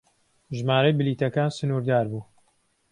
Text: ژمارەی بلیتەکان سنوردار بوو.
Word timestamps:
ژمارەی 0.57 0.97
بلیتەکان 0.99 1.49
سنوردار 1.57 2.05
بوو. 2.11 2.21